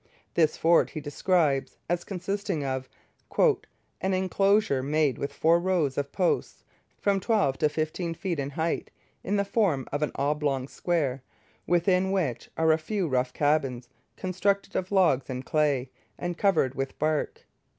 [0.33, 2.89] This fort he describes as consisting of
[3.37, 3.59] 'an
[4.15, 6.63] enclosure made with four rows of posts,
[6.97, 8.89] from twelve to fifteen feet in height,
[9.23, 11.21] in the form of an oblong square,
[11.67, 16.97] within which are a few rough cabins constructed of logs and clay, and covered with
[16.97, 17.45] bark.'